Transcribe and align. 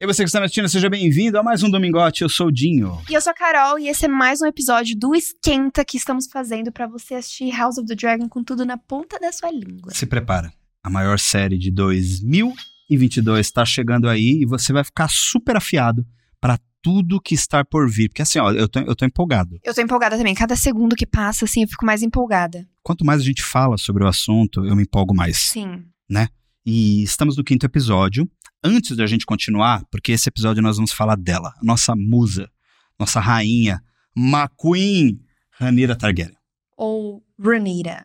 E 0.00 0.06
você 0.06 0.22
que 0.22 0.28
está 0.28 0.38
assistindo, 0.38 0.68
seja 0.68 0.88
bem-vindo 0.88 1.36
a 1.40 1.42
mais 1.42 1.64
um 1.64 1.68
Domingote. 1.68 2.22
Eu 2.22 2.28
sou 2.28 2.46
o 2.46 2.52
Dinho. 2.52 3.02
E 3.10 3.14
eu 3.14 3.20
sou 3.20 3.32
a 3.32 3.34
Carol, 3.34 3.80
e 3.80 3.88
esse 3.88 4.04
é 4.04 4.08
mais 4.08 4.40
um 4.40 4.46
episódio 4.46 4.96
do 4.96 5.12
Esquenta 5.12 5.84
que 5.84 5.96
estamos 5.96 6.28
fazendo 6.28 6.70
para 6.70 6.86
você 6.86 7.14
assistir 7.14 7.50
House 7.50 7.78
of 7.78 7.88
the 7.88 7.96
Dragon 7.96 8.28
com 8.28 8.44
tudo 8.44 8.64
na 8.64 8.78
ponta 8.78 9.18
da 9.18 9.32
sua 9.32 9.50
língua. 9.50 9.92
Se 9.92 10.06
prepara. 10.06 10.52
A 10.84 10.88
maior 10.88 11.18
série 11.18 11.58
de 11.58 11.72
2022 11.72 13.44
está 13.44 13.64
chegando 13.64 14.08
aí 14.08 14.38
e 14.40 14.46
você 14.46 14.72
vai 14.72 14.84
ficar 14.84 15.10
super 15.10 15.56
afiado 15.56 16.06
para 16.40 16.60
tudo 16.80 17.20
que 17.20 17.34
está 17.34 17.64
por 17.64 17.90
vir. 17.90 18.08
Porque 18.08 18.22
assim, 18.22 18.38
ó, 18.38 18.52
eu 18.52 18.68
tô, 18.68 18.78
eu 18.78 18.94
tô 18.94 19.04
empolgado. 19.04 19.58
Eu 19.64 19.74
tô 19.74 19.80
empolgada 19.80 20.16
também. 20.16 20.32
Cada 20.32 20.54
segundo 20.54 20.94
que 20.94 21.06
passa, 21.06 21.44
assim, 21.44 21.62
eu 21.62 21.68
fico 21.68 21.84
mais 21.84 22.04
empolgada. 22.04 22.64
Quanto 22.84 23.04
mais 23.04 23.20
a 23.20 23.24
gente 23.24 23.42
fala 23.42 23.76
sobre 23.76 24.04
o 24.04 24.06
assunto, 24.06 24.64
eu 24.64 24.76
me 24.76 24.84
empolgo 24.84 25.12
mais. 25.12 25.38
Sim. 25.38 25.82
Né? 26.08 26.28
E 26.64 27.02
estamos 27.02 27.36
no 27.36 27.42
quinto 27.42 27.66
episódio. 27.66 28.30
Antes 28.62 28.96
da 28.96 29.06
gente 29.06 29.24
continuar, 29.24 29.84
porque 29.90 30.12
esse 30.12 30.28
episódio 30.28 30.62
nós 30.62 30.76
vamos 30.76 30.92
falar 30.92 31.16
dela, 31.16 31.54
nossa 31.62 31.94
musa, 31.94 32.50
nossa 32.98 33.20
rainha, 33.20 33.80
McQueen, 34.16 35.20
Ranira 35.52 35.94
Targaryen. 35.94 36.36
Ou 36.76 37.22
Ranira. 37.38 38.04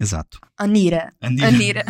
Exato. 0.00 0.40
Anira. 0.58 1.12
Anira. 1.20 1.46
Anira. 1.46 1.84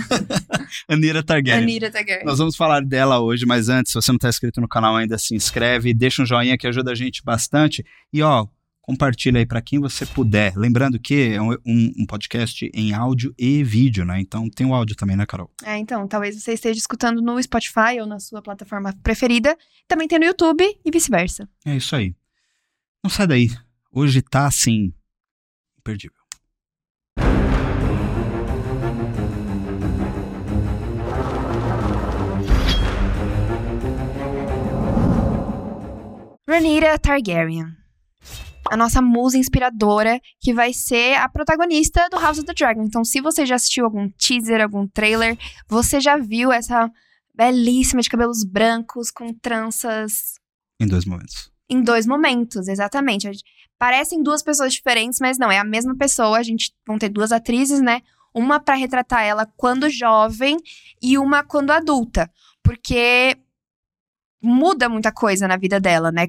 Anira 0.87 1.23
Targaryen. 1.23 1.63
Anira 1.63 1.91
Targaryen. 1.91 2.27
Nós 2.27 2.39
vamos 2.39 2.55
falar 2.55 2.85
dela 2.85 3.21
hoje, 3.21 3.47
mas 3.47 3.71
antes, 3.71 3.93
se 3.93 3.95
você 3.95 4.13
não 4.13 4.17
está 4.17 4.29
inscrito 4.29 4.61
no 4.61 4.69
canal 4.69 4.95
ainda, 4.97 5.17
se 5.17 5.35
inscreve, 5.35 5.95
deixa 5.95 6.23
um 6.23 6.27
joinha 6.27 6.59
que 6.59 6.67
ajuda 6.67 6.93
a 6.93 6.95
gente 6.95 7.23
bastante. 7.25 7.83
E 8.13 8.23
ó, 8.23 8.47
compartilha 8.83 9.39
aí 9.39 9.47
para 9.47 9.63
quem 9.63 9.79
você 9.79 10.05
puder. 10.05 10.55
Lembrando 10.57 10.99
que 10.99 11.33
é 11.33 11.41
um, 11.41 11.57
um, 11.65 12.05
podcast 12.05 12.69
em 12.75 12.93
áudio 12.93 13.33
e 13.39 13.63
vídeo, 13.63 14.05
né? 14.05 14.21
Então 14.21 14.51
tem 14.51 14.67
o 14.67 14.75
áudio 14.75 14.97
também, 14.97 15.17
né, 15.17 15.25
Carol? 15.25 15.51
É, 15.65 15.79
então, 15.79 16.07
talvez 16.09 16.35
você 16.35 16.53
esteja 16.53 16.79
escutando 16.79 17.23
no 17.23 17.41
Spotify 17.41 18.01
ou 18.01 18.07
na 18.07 18.19
sua 18.19 18.43
plataforma 18.43 18.93
preferida. 19.03 19.57
Também 19.87 20.09
tem 20.09 20.19
no 20.19 20.27
YouTube 20.27 20.65
e 20.85 20.91
vice-versa. 20.91 21.49
É 21.65 21.77
isso 21.77 21.95
aí. 21.95 22.15
Não 23.03 23.11
sai 23.11 23.27
daí. 23.27 23.49
Hoje 23.93 24.21
tá 24.21 24.47
assim. 24.47 24.93
imperdível. 25.79 26.21
Rhaenyra 36.47 36.99
Targaryen. 36.99 37.82
A 38.73 38.77
nossa 38.77 39.03
musa 39.03 39.37
inspiradora, 39.37 40.19
que 40.41 40.55
vai 40.55 40.73
ser 40.73 41.17
a 41.17 41.29
protagonista 41.29 42.09
do 42.11 42.19
House 42.19 42.39
of 42.39 42.47
the 42.47 42.55
Dragon. 42.55 42.83
Então, 42.83 43.05
se 43.05 43.21
você 43.21 43.45
já 43.45 43.57
assistiu 43.57 43.85
algum 43.85 44.09
teaser, 44.09 44.63
algum 44.63 44.89
trailer, 44.89 45.37
você 45.69 46.01
já 46.01 46.17
viu 46.17 46.51
essa 46.51 46.91
belíssima 47.35 48.01
de 48.01 48.09
cabelos 48.09 48.45
brancos 48.45 49.11
com 49.11 49.31
tranças. 49.35 50.37
Em 50.81 50.87
dois 50.87 51.05
momentos. 51.05 51.53
Em 51.69 51.83
dois 51.83 52.07
momentos, 52.07 52.67
exatamente. 52.67 53.29
Parecem 53.79 54.23
duas 54.23 54.43
pessoas 54.43 54.73
diferentes, 54.73 55.19
mas 55.21 55.37
não, 55.37 55.53
é 55.53 55.59
a 55.59 55.65
mesma 55.65 55.95
pessoa. 55.95 56.39
A 56.39 56.43
gente 56.43 56.73
vão 56.87 56.99
ter 56.99 57.11
duas 57.11 57.31
atrizes, 57.31 57.83
né? 57.83 58.01
Uma 58.35 58.59
para 58.59 58.75
retratar 58.75 59.23
ela 59.23 59.45
quando 59.55 59.91
jovem 59.91 60.57
e 61.03 61.19
uma 61.19 61.45
quando 61.45 61.73
adulta. 61.73 62.31
Porque 62.63 63.37
muda 64.43 64.89
muita 64.89 65.13
coisa 65.13 65.47
na 65.47 65.59
vida 65.59 65.79
dela, 65.79 66.11
né? 66.11 66.27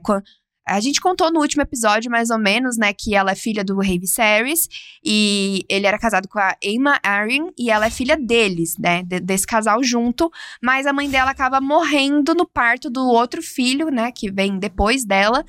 A 0.66 0.80
gente 0.80 1.02
contou 1.02 1.32
no 1.32 1.42
último 1.42 1.62
episódio, 1.62 2.10
mais 2.10 2.30
ou 2.30 2.40
menos, 2.40 2.78
né, 2.78 2.94
que 2.94 3.16
ela 3.16 3.32
é 3.32 3.36
filha 3.36 3.64
do 3.64 3.78
rei 3.80 4.00
Viserys 4.00 4.70
e 5.04 5.66
ele 5.68 5.86
era 5.86 6.00
casado 6.00 6.28
com 6.28 6.40
a 6.40 6.56
Aemma 6.64 7.00
Arryn 7.04 7.50
e 7.58 7.70
ela 7.70 7.88
é 7.88 7.90
filha 7.90 8.16
deles, 8.16 8.78
né, 8.78 9.04
desse 9.04 9.46
casal 9.46 9.84
junto, 9.84 10.32
mas 10.62 10.86
a 10.86 10.94
mãe 10.94 11.10
dela 11.10 11.32
acaba 11.32 11.60
morrendo 11.60 12.34
no 12.34 12.48
parto 12.48 12.90
do 12.90 13.06
outro 13.06 13.42
filho, 13.42 13.90
né, 13.90 14.12
que 14.12 14.32
vem 14.32 14.58
depois 14.58 15.04
dela. 15.04 15.46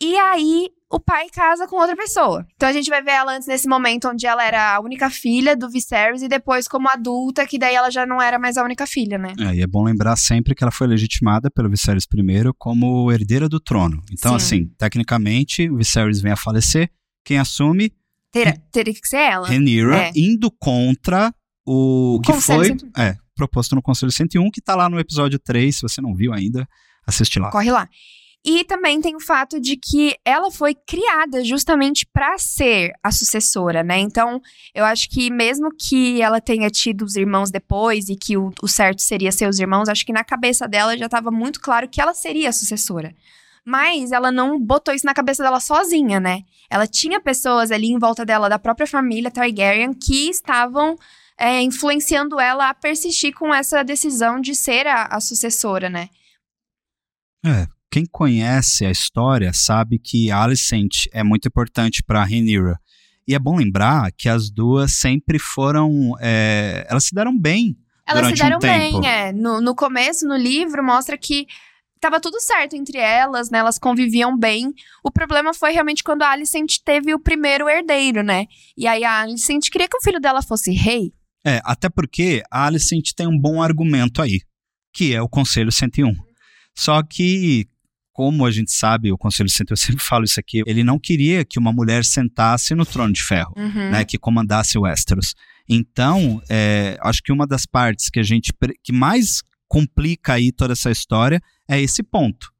E 0.00 0.16
aí 0.16 0.70
o 0.92 1.00
pai 1.00 1.28
casa 1.30 1.66
com 1.66 1.76
outra 1.76 1.96
pessoa. 1.96 2.46
Então 2.54 2.68
a 2.68 2.72
gente 2.72 2.90
vai 2.90 3.02
ver 3.02 3.12
ela 3.12 3.34
antes 3.34 3.48
nesse 3.48 3.66
momento 3.66 4.08
onde 4.08 4.26
ela 4.26 4.44
era 4.44 4.76
a 4.76 4.80
única 4.80 5.08
filha 5.08 5.56
do 5.56 5.70
Viserys 5.70 6.20
e 6.20 6.28
depois 6.28 6.68
como 6.68 6.86
adulta, 6.88 7.46
que 7.46 7.58
daí 7.58 7.74
ela 7.74 7.90
já 7.90 8.04
não 8.04 8.20
era 8.20 8.38
mais 8.38 8.58
a 8.58 8.62
única 8.62 8.86
filha, 8.86 9.16
né? 9.16 9.32
É, 9.40 9.54
e 9.54 9.62
é 9.62 9.66
bom 9.66 9.82
lembrar 9.82 10.16
sempre 10.16 10.54
que 10.54 10.62
ela 10.62 10.70
foi 10.70 10.86
legitimada 10.86 11.50
pelo 11.50 11.70
Viserys 11.70 12.04
I 12.04 12.52
como 12.58 13.10
herdeira 13.10 13.48
do 13.48 13.58
trono. 13.58 14.02
Então, 14.12 14.38
Sim. 14.38 14.44
assim, 14.44 14.66
tecnicamente, 14.76 15.70
o 15.70 15.78
Viserys 15.78 16.20
vem 16.20 16.32
a 16.32 16.36
falecer, 16.36 16.90
quem 17.24 17.38
assume... 17.38 17.90
Teria, 18.30 18.54
teria 18.70 18.94
que 18.94 19.06
ser 19.06 19.16
ela. 19.16 19.46
Rhaenyra, 19.46 19.96
é. 19.96 20.12
indo 20.14 20.50
contra 20.50 21.34
o, 21.66 22.16
o 22.16 22.20
que 22.20 22.32
foi 22.34 22.66
101. 22.66 22.90
é, 22.98 23.16
proposto 23.34 23.74
no 23.74 23.82
Conselho 23.82 24.12
101, 24.12 24.50
que 24.50 24.60
tá 24.60 24.74
lá 24.74 24.88
no 24.88 24.98
episódio 24.98 25.38
3, 25.38 25.74
se 25.74 25.82
você 25.82 26.00
não 26.00 26.14
viu 26.14 26.32
ainda, 26.32 26.66
assiste 27.06 27.38
lá. 27.38 27.50
Corre 27.50 27.70
lá. 27.70 27.88
E 28.44 28.64
também 28.64 29.00
tem 29.00 29.14
o 29.14 29.20
fato 29.20 29.60
de 29.60 29.76
que 29.76 30.16
ela 30.24 30.50
foi 30.50 30.74
criada 30.74 31.44
justamente 31.44 32.04
para 32.12 32.36
ser 32.38 32.92
a 33.00 33.12
sucessora, 33.12 33.84
né? 33.84 33.98
Então, 34.00 34.40
eu 34.74 34.84
acho 34.84 35.08
que 35.08 35.30
mesmo 35.30 35.70
que 35.70 36.20
ela 36.20 36.40
tenha 36.40 36.68
tido 36.68 37.04
os 37.04 37.14
irmãos 37.14 37.52
depois 37.52 38.08
e 38.08 38.16
que 38.16 38.36
o, 38.36 38.52
o 38.60 38.66
certo 38.66 39.00
seria 39.00 39.30
ser 39.30 39.48
os 39.48 39.60
irmãos, 39.60 39.88
acho 39.88 40.04
que 40.04 40.12
na 40.12 40.24
cabeça 40.24 40.66
dela 40.66 40.98
já 40.98 41.06
estava 41.06 41.30
muito 41.30 41.60
claro 41.60 41.88
que 41.88 42.00
ela 42.00 42.14
seria 42.14 42.48
a 42.48 42.52
sucessora. 42.52 43.14
Mas 43.64 44.10
ela 44.10 44.32
não 44.32 44.58
botou 44.58 44.92
isso 44.92 45.06
na 45.06 45.14
cabeça 45.14 45.40
dela 45.40 45.60
sozinha, 45.60 46.18
né? 46.18 46.42
Ela 46.68 46.88
tinha 46.88 47.20
pessoas 47.20 47.70
ali 47.70 47.92
em 47.92 47.98
volta 47.98 48.24
dela, 48.24 48.48
da 48.48 48.58
própria 48.58 48.88
família 48.88 49.30
Targaryen, 49.30 49.94
que 49.94 50.28
estavam 50.28 50.96
é, 51.38 51.62
influenciando 51.62 52.40
ela 52.40 52.70
a 52.70 52.74
persistir 52.74 53.32
com 53.32 53.54
essa 53.54 53.84
decisão 53.84 54.40
de 54.40 54.54
ser 54.56 54.88
a, 54.88 55.04
a 55.04 55.20
sucessora, 55.20 55.88
né? 55.88 56.08
É, 57.44 57.68
quem 57.92 58.06
conhece 58.06 58.86
a 58.86 58.90
história 58.90 59.52
sabe 59.52 59.98
que 59.98 60.30
Alicent 60.30 61.04
é 61.12 61.22
muito 61.22 61.46
importante 61.46 62.02
para 62.02 62.24
Rhaenyra. 62.24 62.80
E 63.28 63.34
é 63.34 63.38
bom 63.38 63.56
lembrar 63.56 64.10
que 64.12 64.30
as 64.30 64.50
duas 64.50 64.92
sempre 64.92 65.38
foram. 65.38 66.14
É, 66.18 66.86
elas 66.88 67.04
se 67.04 67.14
deram 67.14 67.38
bem. 67.38 67.76
Elas 68.08 68.28
se 68.28 68.42
deram 68.42 68.56
um 68.56 68.60
bem, 68.60 69.06
é. 69.06 69.30
No, 69.30 69.60
no 69.60 69.74
começo, 69.74 70.26
no 70.26 70.36
livro, 70.36 70.82
mostra 70.82 71.18
que 71.18 71.46
tava 72.00 72.18
tudo 72.18 72.40
certo 72.40 72.74
entre 72.74 72.96
elas, 72.96 73.50
né? 73.50 73.58
Elas 73.58 73.78
conviviam 73.78 74.36
bem. 74.38 74.72
O 75.04 75.10
problema 75.10 75.52
foi 75.52 75.72
realmente 75.72 76.02
quando 76.02 76.22
a 76.22 76.30
Alicent 76.30 76.78
teve 76.82 77.14
o 77.14 77.20
primeiro 77.20 77.68
herdeiro, 77.68 78.22
né? 78.22 78.46
E 78.74 78.86
aí 78.86 79.04
a 79.04 79.20
Alicent 79.20 79.68
queria 79.70 79.86
que 79.86 79.98
o 79.98 80.02
filho 80.02 80.18
dela 80.18 80.42
fosse 80.42 80.72
rei. 80.72 81.12
É, 81.44 81.60
até 81.62 81.90
porque 81.90 82.42
a 82.50 82.66
Alicent 82.66 83.12
tem 83.14 83.26
um 83.26 83.38
bom 83.38 83.62
argumento 83.62 84.22
aí, 84.22 84.40
que 84.94 85.14
é 85.14 85.20
o 85.20 85.28
Conselho 85.28 85.70
101. 85.70 86.10
Só 86.74 87.02
que 87.02 87.68
como 88.12 88.44
a 88.44 88.50
gente 88.50 88.70
sabe, 88.70 89.10
o 89.10 89.18
Conselho 89.18 89.48
Central, 89.48 89.74
eu 89.74 89.76
sempre 89.76 90.02
falo 90.04 90.24
isso 90.24 90.38
aqui, 90.38 90.62
ele 90.66 90.84
não 90.84 90.98
queria 90.98 91.44
que 91.44 91.58
uma 91.58 91.72
mulher 91.72 92.04
sentasse 92.04 92.74
no 92.74 92.84
trono 92.84 93.12
de 93.12 93.22
ferro, 93.22 93.54
uhum. 93.56 93.90
né, 93.90 94.04
que 94.04 94.18
comandasse 94.18 94.76
o 94.78 94.82
Westeros. 94.82 95.34
Então, 95.68 96.42
é, 96.48 96.98
acho 97.00 97.22
que 97.22 97.32
uma 97.32 97.46
das 97.46 97.64
partes 97.64 98.10
que 98.10 98.20
a 98.20 98.22
gente 98.22 98.52
que 98.82 98.92
mais 98.92 99.42
complica 99.66 100.34
aí 100.34 100.52
toda 100.52 100.74
essa 100.74 100.90
história 100.90 101.40
é 101.66 101.80
esse 101.80 102.02
ponto, 102.02 102.52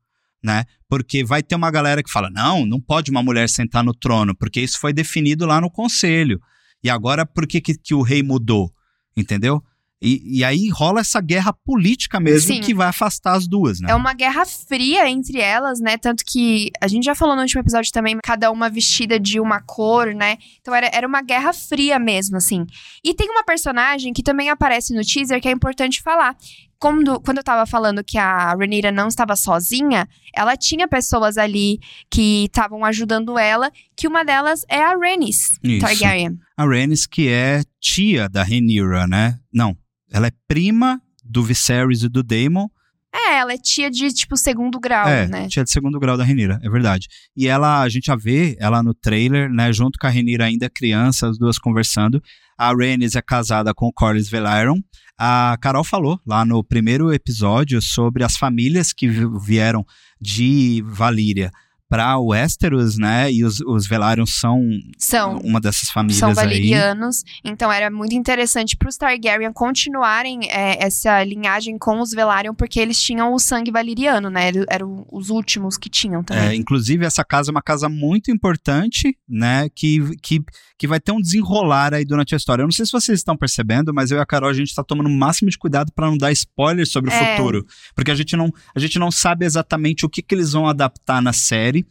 né? 0.43 0.65
Porque 0.89 1.23
vai 1.23 1.43
ter 1.43 1.55
uma 1.55 1.71
galera 1.71 2.03
que 2.03 2.11
fala: 2.11 2.31
"Não, 2.31 2.65
não 2.65 2.81
pode 2.81 3.11
uma 3.11 3.23
mulher 3.23 3.49
sentar 3.49 3.85
no 3.85 3.93
trono, 3.93 4.35
porque 4.35 4.61
isso 4.61 4.79
foi 4.79 4.93
definido 4.93 5.45
lá 5.45 5.61
no 5.61 5.71
conselho. 5.71 6.41
E 6.83 6.89
agora 6.89 7.27
por 7.27 7.47
que 7.47 7.61
que, 7.61 7.75
que 7.77 7.95
o 7.95 8.03
rei 8.03 8.23
mudou?" 8.23 8.73
Entendeu? 9.17 9.63
E, 10.03 10.39
e, 10.39 10.45
aí 10.45 10.69
rola 10.69 11.01
essa 11.01 11.21
guerra 11.21 11.53
política 11.53 12.19
mesmo 12.19 12.55
Sim. 12.55 12.61
que 12.61 12.75
vai 12.75 12.89
afastar 12.89 13.37
as 13.37 13.47
duas, 13.47 13.81
né? 13.81 13.93
É 13.93 13.95
uma 13.95 14.13
guerra 14.13 14.45
fria 14.45 15.09
entre 15.09 15.39
elas, 15.39 15.79
né? 15.79 15.97
Tanto 15.97 16.25
que 16.27 16.73
a 16.81 16.89
gente 16.89 17.05
já 17.05 17.15
falou 17.15 17.37
no 17.37 17.43
último 17.43 17.61
episódio 17.61 17.93
também, 17.93 18.19
cada 18.21 18.51
uma 18.51 18.69
vestida 18.69 19.21
de 19.21 19.39
uma 19.39 19.61
cor, 19.61 20.13
né? 20.13 20.39
Então 20.61 20.75
era, 20.75 20.91
era 20.93 21.07
uma 21.07 21.23
guerra 21.23 21.53
fria 21.53 22.01
mesmo, 22.01 22.37
assim. 22.37 22.67
E 23.05 23.15
tem 23.15 23.31
uma 23.31 23.45
personagem 23.45 24.13
que 24.13 24.25
também 24.25 24.51
aparece 24.51 24.93
no 24.93 25.03
teaser 25.05 25.41
que 25.41 25.47
é 25.47 25.53
importante 25.53 26.03
falar. 26.03 26.37
Quando, 26.81 27.21
quando 27.21 27.39
eu 27.39 27.45
tava 27.45 27.65
falando 27.65 28.03
que 28.03 28.19
a 28.19 28.57
Rhaenyra 28.57 28.91
não 28.91 29.07
estava 29.07 29.37
sozinha, 29.37 30.09
ela 30.35 30.57
tinha 30.57 30.89
pessoas 30.89 31.39
ali 31.39 31.79
que 32.11 32.47
estavam 32.47 32.85
ajudando 32.85 33.39
ela, 33.39 33.71
que 33.97 34.09
uma 34.09 34.25
delas 34.25 34.65
é 34.69 34.83
a 34.83 34.97
Rhaenys 34.97 35.61
Targaryen. 35.81 36.41
A 36.57 36.65
Rhaenys 36.65 37.07
que 37.07 37.29
é 37.29 37.63
tia 37.81 38.29
da 38.29 38.43
Rhaenyra, 38.43 39.07
né? 39.07 39.39
Não, 39.53 39.77
ela 40.13 40.27
é 40.29 40.33
prima 40.47 41.01
do 41.25 41.43
Viserys 41.43 42.03
e 42.03 42.09
do 42.09 42.23
Daemon. 42.23 42.69
É, 43.15 43.39
ela 43.39 43.53
é 43.53 43.59
tia 43.59 43.91
de, 43.91 44.09
tipo, 44.13 44.37
segundo 44.37 44.81
grau, 44.81 45.07
é, 45.07 45.27
né? 45.27 45.47
tia 45.47 45.65
de 45.65 45.71
segundo 45.71 46.01
grau 46.01 46.17
da 46.17 46.25
Renira, 46.25 46.59
é 46.63 46.71
verdade. 46.71 47.09
E 47.37 47.47
ela, 47.47 47.83
a 47.83 47.89
gente 47.89 48.07
já 48.07 48.17
vê 48.17 48.57
ela 48.59 48.83
no 48.83 48.95
trailer, 48.95 49.51
né, 49.51 49.71
junto 49.73 49.99
com 49.99 50.07
a 50.07 50.11
Renira 50.11 50.47
ainda 50.47 50.71
criança, 50.71 51.29
as 51.29 51.39
duas 51.39 51.59
conversando. 51.59 52.23
A 52.57 52.73
Rhaenys 52.73 53.15
é 53.15 53.21
casada 53.21 53.75
com 53.75 53.87
o 53.87 53.93
Corlys 53.93 54.31
Velaryon. 54.31 54.79
A 55.19 55.59
Carol 55.61 55.85
falou 55.85 56.19
lá 56.27 56.45
no 56.45 56.65
primeiro 56.65 57.13
episódio 57.13 57.83
sobre 57.83 58.25
as 58.25 58.37
famílias 58.37 58.93
que 58.93 59.09
vieram 59.09 59.85
de 60.21 60.83
Valíria 60.87 61.51
para 61.93 62.19
Westeros, 62.19 62.97
né? 62.97 63.31
E 63.31 63.45
os, 63.45 63.61
os 63.61 63.87
Velaryon 63.87 64.25
são, 64.25 64.63
São. 64.97 65.37
uma 65.45 65.61
dessas 65.61 65.91
famílias 65.91 66.19
São 66.21 66.31
aí. 66.31 66.35
valerianos, 66.35 67.23
então 67.45 67.71
era 67.71 67.91
muito 67.91 68.15
interessante 68.15 68.75
para 68.77 68.89
os 68.89 68.97
Targaryen 68.97 69.53
continuarem 69.53 70.49
é, 70.51 70.83
essa 70.83 71.23
linhagem 71.23 71.77
com 71.77 72.01
os 72.01 72.13
Velaryon, 72.13 72.55
porque 72.55 72.81
eles 72.81 72.99
tinham 72.99 73.35
o 73.35 73.39
sangue 73.39 73.71
valeriano, 73.71 74.31
né? 74.31 74.49
Eram- 74.49 74.65
Eram 74.71 75.07
os 75.13 75.29
últimos 75.29 75.77
que 75.77 75.91
tinham 75.91 76.21
É, 76.21 76.25
também. 76.25 76.61
inclusive, 76.61 77.05
essa 77.05 77.23
casa 77.23 77.51
é 77.51 77.53
uma 77.53 77.61
casa 77.63 77.91
muito 77.91 78.31
importante, 78.31 79.15
né? 79.29 79.69
Que, 79.75 80.17
que, 80.23 80.43
que 80.79 80.87
vai 80.89 80.99
ter 80.99 81.13
um 81.13 81.21
desenrolar 81.21 81.93
aí 81.93 82.05
durante 82.07 82.35
a 82.35 82.39
história. 82.39 82.63
Eu 82.63 82.67
não 82.67 82.73
sei 82.73 82.87
se 82.87 82.93
vocês 82.93 83.19
estão 83.19 83.37
percebendo, 83.37 83.93
mas 83.93 84.11
eu 84.11 84.17
e 84.17 84.21
a 84.21 84.25
Carol, 84.27 84.49
a 84.49 84.55
gente 84.55 84.75
tá 84.75 84.83
tomando 84.83 85.09
o 85.09 85.13
máximo 85.13 85.51
de 85.51 85.59
cuidado 85.59 85.93
para 85.95 86.07
não 86.07 86.17
dar 86.17 86.33
spoilers 86.33 86.91
sobre 86.91 87.11
o 87.11 87.13
É. 87.13 87.37
futuro. 87.37 87.67
Porque 87.95 88.11
a 88.11 88.15
gente, 88.15 88.35
não, 88.35 88.51
a 88.75 88.81
gente 88.81 88.99
não 88.99 89.11
sabe 89.11 89.45
exatamente 89.45 90.07
o 90.07 90.09
que, 90.09 90.23
que 90.23 90.35
eles 90.35 90.53
vão 90.53 90.67
adaptar 90.67 91.21
na 91.21 91.33
série. 91.35 91.82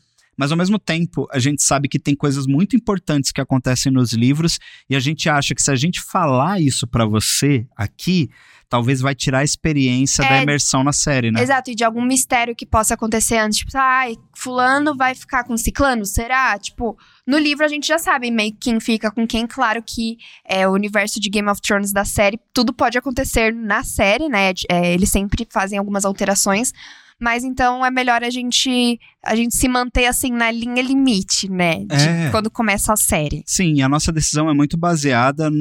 Mas 0.42 0.52
ao 0.52 0.58
mesmo 0.58 0.80
tempo, 0.80 1.28
a 1.32 1.38
gente 1.38 1.62
sabe 1.62 1.88
que 1.88 2.00
tem 2.00 2.16
coisas 2.16 2.48
muito 2.48 2.76
importantes 2.76 3.32
que 3.32 3.40
acontecem 3.40 3.92
nos 3.92 4.12
livros 4.12 4.58
e 4.90 4.96
a 4.96 5.00
gente 5.00 5.30
acha 5.30 5.54
que 5.54 5.62
se 5.62 5.70
a 5.70 5.76
gente 5.76 6.02
falar 6.02 6.60
isso 6.60 6.88
pra 6.88 7.06
você 7.06 7.68
aqui, 7.78 8.28
talvez 8.68 9.02
vai 9.02 9.14
tirar 9.14 9.40
a 9.40 9.44
experiência 9.44 10.24
da 10.28 10.38
É. 10.38 10.42
imersão 10.42 10.84
na 10.84 10.92
série, 10.92 11.30
né? 11.30 11.44
Exato, 11.44 11.70
e 11.70 11.76
de 11.76 11.84
algum 11.84 12.02
mistério 12.04 12.56
que 12.56 12.66
possa 12.66 12.96
acontecer 12.96 13.38
antes. 13.38 13.60
Tipo, 13.60 13.70
ai, 13.76 14.16
fulano 14.36 14.98
vai 14.98 15.14
ficar 15.14 15.44
com 15.44 15.56
ciclano? 15.56 16.08
Será? 16.08 16.58
Tipo, 16.58 16.98
no 17.28 17.38
livro 17.38 17.64
a 17.64 17.68
gente 17.68 17.86
já 17.86 18.00
sabe 18.00 18.32
meio 18.32 18.56
quem 18.60 18.80
fica 18.80 19.12
com 19.12 19.28
quem. 19.28 19.46
Claro 19.46 19.84
que 19.86 20.18
é 20.44 20.68
o 20.68 20.72
universo 20.72 21.20
de 21.20 21.30
Game 21.30 21.50
of 21.50 21.62
Thrones 21.62 21.94
da 21.94 22.04
série, 22.04 22.40
tudo 22.52 22.74
pode 22.74 22.98
acontecer 22.98 23.54
na 23.54 23.84
série, 23.84 24.28
né? 24.28 24.54
É, 24.68 24.92
eles 24.92 25.12
sempre 25.12 25.48
fazem 25.52 25.78
algumas 25.78 26.04
alterações. 26.04 26.74
Mas 27.22 27.44
então 27.44 27.86
é 27.86 27.92
melhor 27.92 28.24
a 28.24 28.32
gente, 28.32 29.00
a 29.24 29.36
gente 29.36 29.56
se 29.56 29.68
manter 29.68 30.08
assim 30.08 30.32
na 30.32 30.50
linha 30.50 30.82
limite, 30.82 31.48
né? 31.50 31.86
De 31.86 31.94
É. 31.94 32.30
quando 32.32 32.50
começa 32.50 32.92
a 32.92 32.98
série. 32.98 33.44
Sim, 33.46 33.76
e 33.76 33.82
a 33.84 33.88
nossa 33.88 34.12
decisão 34.12 34.50
é 34.50 34.54
muito 34.56 34.76
baseada 34.76 35.52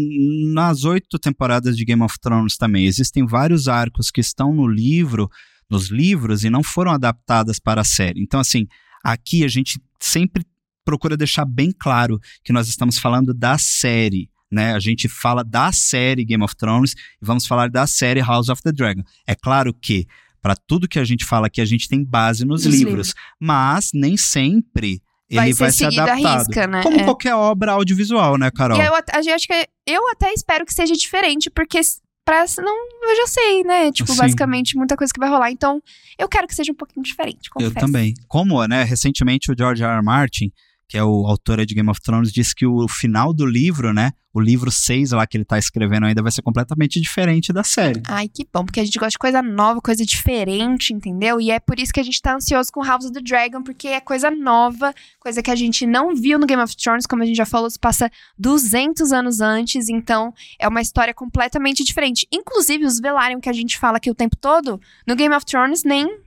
nas 0.54 0.84
oito 0.84 1.18
temporadas 1.18 1.76
de 1.76 1.84
Game 1.84 2.02
of 2.02 2.18
Thrones 2.18 2.56
também. 2.56 2.86
Existem 2.86 3.26
vários 3.26 3.68
arcos 3.68 4.10
que 4.10 4.20
estão 4.22 4.54
no 4.54 4.66
livro, 4.66 5.28
nos 5.68 5.90
livros, 5.90 6.44
e 6.44 6.50
não 6.50 6.62
foram 6.62 6.92
adaptadas 6.92 7.58
para 7.58 7.82
a 7.82 7.84
série. 7.84 8.22
Então, 8.22 8.40
assim, 8.40 8.66
aqui 9.04 9.44
a 9.44 9.48
gente 9.48 9.78
sempre 10.00 10.44
procura 10.82 11.14
deixar 11.14 11.44
bem 11.44 11.70
claro 11.78 12.18
que 12.42 12.54
nós 12.54 12.68
estamos 12.68 12.98
falando 12.98 13.34
da 13.34 13.58
série. 13.58 14.30
Né? 14.50 14.72
A 14.72 14.80
gente 14.80 15.08
fala 15.08 15.44
da 15.44 15.70
série 15.72 16.24
Game 16.24 16.42
of 16.42 16.56
Thrones 16.56 16.92
e 16.92 17.24
vamos 17.24 17.46
falar 17.46 17.68
da 17.68 17.86
série 17.86 18.20
House 18.20 18.48
of 18.48 18.62
the 18.62 18.72
Dragon. 18.72 19.02
É 19.26 19.34
claro 19.34 19.72
que, 19.74 20.06
para 20.42 20.54
tudo 20.56 20.88
que 20.88 20.98
a 20.98 21.04
gente 21.04 21.24
fala 21.24 21.46
aqui, 21.46 21.60
a 21.60 21.64
gente 21.64 21.88
tem 21.88 22.02
base 22.04 22.44
nos 22.44 22.64
Nos 22.64 22.74
livros, 22.74 23.08
livros. 23.08 23.14
mas 23.38 23.90
nem 23.94 24.16
sempre 24.16 25.02
Vai 25.32 25.48
ele 25.48 25.54
vai 25.54 25.70
à 25.98 26.02
adaptado. 26.02 26.38
risca, 26.38 26.66
né? 26.66 26.82
Como 26.82 27.00
É. 27.00 27.04
qualquer 27.04 27.34
obra 27.34 27.72
audiovisual, 27.72 28.36
né, 28.36 28.50
Carol? 28.50 28.78
E 28.80 28.84
eu, 28.84 28.94
at- 28.94 29.10
a 29.14 29.22
gente 29.22 29.32
acho 29.34 29.46
que 29.46 29.68
eu 29.86 30.08
até 30.10 30.32
espero 30.32 30.64
que 30.66 30.74
seja 30.74 30.94
diferente, 30.94 31.48
porque 31.50 31.80
pra 32.24 32.44
não 32.58 32.74
eu 33.10 33.16
já 33.16 33.26
sei, 33.28 33.62
né? 33.64 33.90
Tipo, 33.92 34.12
Sim. 34.12 34.18
basicamente 34.18 34.76
muita 34.76 34.96
coisa 34.96 35.12
que 35.12 35.18
vai 35.20 35.28
rolar. 35.28 35.50
Então, 35.50 35.80
eu 36.18 36.28
quero 36.28 36.46
que 36.46 36.54
seja 36.54 36.70
um 36.72 36.74
pouquinho 36.74 37.02
diferente, 37.04 37.48
Eu 37.48 37.52
confesso. 37.68 37.86
também. 37.86 38.14
Como, 38.28 38.64
né, 38.66 38.82
recentemente 38.82 39.50
o 39.50 39.54
George 39.56 39.82
R. 39.82 39.92
R. 39.96 40.02
Martin, 40.02 40.52
que 40.90 40.98
é 40.98 41.04
o 41.04 41.24
autor 41.24 41.64
de 41.64 41.72
Game 41.72 41.88
of 41.88 42.00
Thrones, 42.00 42.32
disse 42.32 42.52
que 42.52 42.66
o 42.66 42.88
final 42.88 43.32
do 43.32 43.46
livro, 43.46 43.94
né, 43.94 44.10
o 44.34 44.40
livro 44.40 44.72
6 44.72 45.12
lá 45.12 45.24
que 45.24 45.36
ele 45.36 45.44
tá 45.44 45.56
escrevendo 45.56 46.04
ainda 46.04 46.20
vai 46.20 46.32
ser 46.32 46.42
completamente 46.42 47.00
diferente 47.00 47.52
da 47.52 47.62
série. 47.62 48.02
Ai, 48.08 48.26
que 48.26 48.44
bom, 48.52 48.64
porque 48.64 48.80
a 48.80 48.84
gente 48.84 48.98
gosta 48.98 49.12
de 49.12 49.18
coisa 49.18 49.40
nova, 49.40 49.80
coisa 49.80 50.04
diferente, 50.04 50.92
entendeu? 50.92 51.40
E 51.40 51.52
é 51.52 51.60
por 51.60 51.78
isso 51.78 51.92
que 51.92 52.00
a 52.00 52.02
gente 52.02 52.20
tá 52.20 52.34
ansioso 52.34 52.72
com 52.72 52.82
House 52.82 53.04
of 53.04 53.14
the 53.14 53.20
Dragon, 53.20 53.62
porque 53.62 53.86
é 53.86 54.00
coisa 54.00 54.32
nova, 54.32 54.92
coisa 55.20 55.40
que 55.40 55.50
a 55.52 55.54
gente 55.54 55.86
não 55.86 56.12
viu 56.12 56.40
no 56.40 56.46
Game 56.46 56.60
of 56.60 56.76
Thrones, 56.76 57.06
como 57.06 57.22
a 57.22 57.26
gente 57.26 57.36
já 57.36 57.46
falou, 57.46 57.70
se 57.70 57.78
passa 57.78 58.10
200 58.36 59.12
anos 59.12 59.40
antes, 59.40 59.88
então 59.88 60.34
é 60.58 60.66
uma 60.66 60.80
história 60.80 61.14
completamente 61.14 61.84
diferente. 61.84 62.26
Inclusive, 62.32 62.84
os 62.84 62.98
Velaryon 62.98 63.38
que 63.38 63.48
a 63.48 63.52
gente 63.52 63.78
fala 63.78 63.98
aqui 63.98 64.10
o 64.10 64.14
tempo 64.14 64.36
todo, 64.36 64.80
no 65.06 65.14
Game 65.14 65.34
of 65.36 65.46
Thrones 65.46 65.84
nem 65.84 66.18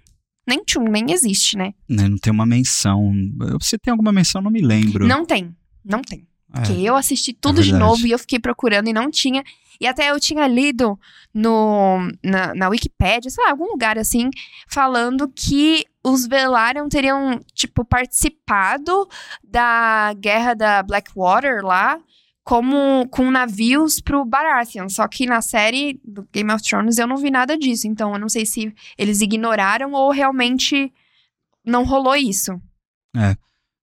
nem 0.47 0.63
tchum, 0.63 0.83
nem 0.83 1.11
existe, 1.11 1.57
né? 1.57 1.73
Né, 1.87 2.07
não 2.07 2.17
tem 2.17 2.31
uma 2.31 2.45
menção. 2.45 3.11
Se 3.61 3.77
tem 3.77 3.91
alguma 3.91 4.11
menção, 4.11 4.41
não 4.41 4.51
me 4.51 4.61
lembro. 4.61 5.07
Não 5.07 5.25
tem, 5.25 5.55
não 5.83 6.01
tem. 6.01 6.27
É. 6.53 6.59
Porque 6.59 6.73
eu 6.73 6.95
assisti 6.95 7.33
tudo 7.33 7.63
de 7.63 7.71
verdade. 7.71 7.89
novo 7.89 8.05
e 8.05 8.11
eu 8.11 8.19
fiquei 8.19 8.39
procurando 8.39 8.87
e 8.87 8.93
não 8.93 9.09
tinha. 9.09 9.43
E 9.81 9.87
até 9.87 10.11
eu 10.11 10.19
tinha 10.19 10.47
lido 10.47 10.99
no, 11.33 11.97
na, 12.23 12.53
na 12.53 12.69
Wikipédia, 12.69 13.31
sei 13.31 13.43
lá, 13.43 13.51
algum 13.51 13.65
lugar 13.65 13.97
assim, 13.97 14.29
falando 14.67 15.27
que 15.27 15.83
os 16.03 16.27
Velaryon 16.27 16.87
teriam, 16.89 17.39
tipo, 17.53 17.83
participado 17.83 19.07
da 19.43 20.13
guerra 20.13 20.53
da 20.53 20.83
Blackwater 20.83 21.65
lá, 21.65 21.99
como 22.43 23.07
com 23.09 23.31
navios 23.31 24.01
pro 24.01 24.25
Baratheon. 24.25 24.89
Só 24.89 25.07
que 25.07 25.25
na 25.25 25.41
série 25.41 25.99
do 26.03 26.27
Game 26.31 26.51
of 26.51 26.63
Thrones 26.63 26.97
eu 26.97 27.07
não 27.07 27.17
vi 27.17 27.31
nada 27.31 27.57
disso. 27.57 27.87
Então 27.87 28.13
eu 28.13 28.19
não 28.19 28.29
sei 28.29 28.45
se 28.45 28.73
eles 28.97 29.21
ignoraram 29.21 29.93
ou 29.93 30.11
realmente 30.11 30.91
não 31.65 31.83
rolou 31.83 32.15
isso. 32.15 32.51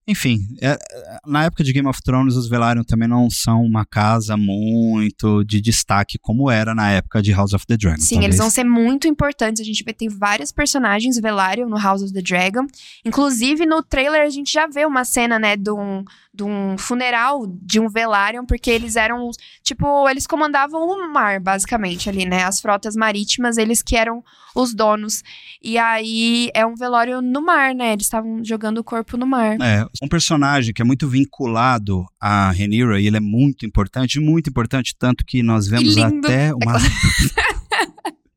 Enfim, 0.08 0.38
é- 0.60 0.70
é- 0.72 1.18
na 1.24 1.44
época 1.44 1.62
de 1.62 1.72
Game 1.72 1.86
of 1.86 2.02
Thrones, 2.02 2.34
os 2.34 2.48
Velaryon 2.48 2.82
também 2.82 3.06
não 3.06 3.30
são 3.30 3.62
uma 3.62 3.84
casa 3.86 4.36
muito 4.36 5.44
de 5.44 5.60
destaque 5.60 6.18
como 6.20 6.50
era 6.50 6.74
na 6.74 6.90
época 6.90 7.22
de 7.22 7.30
House 7.32 7.52
of 7.52 7.64
the 7.64 7.76
Dragon. 7.76 8.00
Sim, 8.00 8.16
talvez. 8.16 8.24
eles 8.24 8.38
vão 8.38 8.50
ser 8.50 8.64
muito 8.64 9.06
importantes. 9.06 9.60
A 9.62 9.64
gente 9.64 9.84
vai 9.84 9.94
ter 9.94 10.08
vários 10.08 10.50
personagens 10.50 11.20
Velaryon 11.20 11.68
no 11.68 11.78
House 11.78 12.02
of 12.02 12.12
the 12.12 12.22
Dragon. 12.22 12.66
Inclusive, 13.04 13.64
no 13.66 13.84
trailer, 13.84 14.22
a 14.22 14.30
gente 14.30 14.52
já 14.52 14.66
vê 14.66 14.84
uma 14.84 15.04
cena, 15.04 15.38
né, 15.38 15.56
de 15.56 15.70
um, 15.70 16.02
de 16.32 16.44
um 16.44 16.78
funeral 16.78 17.44
de 17.60 17.80
um 17.80 17.88
Velaryon, 17.88 18.46
porque 18.46 18.70
eles 18.70 18.94
eram, 18.94 19.30
tipo, 19.64 20.08
eles 20.08 20.26
comandavam 20.26 20.80
o 20.80 21.12
mar, 21.12 21.40
basicamente, 21.40 22.08
ali, 22.08 22.24
né? 22.24 22.44
As 22.44 22.60
frotas 22.60 22.94
marítimas, 22.94 23.56
eles 23.56 23.82
que 23.82 23.96
eram 23.96 24.22
os 24.54 24.72
donos. 24.72 25.22
E 25.62 25.76
aí, 25.76 26.50
é 26.54 26.64
um 26.64 26.76
velório 26.76 27.20
no 27.20 27.42
mar, 27.42 27.74
né? 27.74 27.92
Eles 27.92 28.06
estavam 28.06 28.44
jogando 28.44 28.78
o 28.78 28.84
corpo 28.84 29.16
no 29.16 29.26
mar. 29.26 29.56
É, 29.60 29.84
um 30.02 30.08
personagem 30.08 30.72
que 30.72 30.80
é 30.80 30.84
muito 30.84 31.08
vinculado 31.08 32.06
a 32.20 32.52
Rhaenyra 32.52 33.00
e 33.00 33.06
ele 33.08 33.16
é 33.16 33.20
muito 33.20 33.66
importante, 33.66 34.20
muito 34.20 34.48
importante, 34.48 34.94
tanto 34.96 35.24
que 35.24 35.42
nós 35.42 35.66
vemos 35.66 35.96
até 35.96 36.54
uma... 36.54 36.78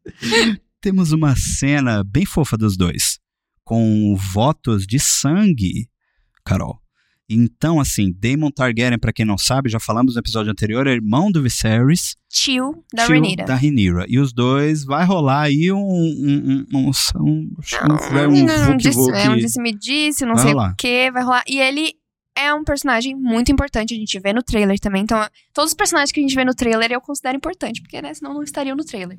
Temos 0.82 1.12
uma 1.12 1.36
cena 1.36 2.04
bem 2.04 2.26
fofa 2.26 2.58
dos 2.58 2.76
dois, 2.76 3.20
com 3.64 4.16
votos 4.16 4.86
de 4.86 5.00
sangue, 5.00 5.88
Carol. 6.44 6.83
Então, 7.30 7.80
assim, 7.80 8.12
Daemon 8.20 8.52
Targaryen, 8.52 9.00
pra 9.00 9.14
quem 9.14 9.26
não 9.26 9.38
sabe, 9.38 9.70
já 9.70 9.80
falamos 9.80 10.16
no 10.16 10.20
episódio 10.20 10.52
anterior, 10.52 10.86
é 10.88 10.92
irmão 10.92 11.32
do 11.32 11.42
Viserys, 11.42 12.16
Tio 12.30 12.84
da 12.94 13.06
tio 13.06 13.14
Rhaenyra. 13.16 13.46
da 13.46 13.56
Rhaenyra. 13.56 14.06
E 14.10 14.20
os 14.20 14.34
dois, 14.34 14.84
vai 14.84 15.06
rolar 15.06 15.44
aí 15.44 15.72
um... 15.72 15.78
um, 15.78 16.66
um, 16.74 16.80
um, 16.80 16.92
um, 17.20 17.22
um, 17.22 17.50
Não, 18.12 18.30
um 18.30 18.46
não 18.46 18.78
disse, 18.78 18.98
vuki-vuki. 18.98 19.18
é 19.18 19.30
um 19.30 19.38
disse-me-disse, 19.38 20.26
não 20.26 20.36
Vai 20.36 20.44
sei 20.44 20.52
rolar. 20.54 20.72
o 20.72 20.76
que, 20.76 21.12
vai 21.12 21.24
rolar. 21.24 21.44
E 21.48 21.60
ele 21.60 21.94
é 22.36 22.54
um 22.54 22.64
personagem 22.64 23.16
muito 23.16 23.52
importante, 23.52 23.94
a 23.94 23.98
gente 23.98 24.20
vê 24.20 24.34
no 24.34 24.44
trailer 24.44 24.78
também. 24.80 25.04
Então, 25.04 25.26
todos 25.54 25.72
os 25.72 25.76
personagens 25.76 26.12
que 26.12 26.20
a 26.20 26.24
gente 26.24 26.36
vê 26.36 26.44
no 26.44 26.54
trailer 26.54 26.92
eu 26.92 27.00
considero 27.00 27.38
importante, 27.38 27.82
porque, 27.82 28.02
né, 28.02 28.14
senão 28.14 28.34
não 28.34 28.44
estariam 28.44 28.76
no 28.76 28.84
trailer. 28.84 29.18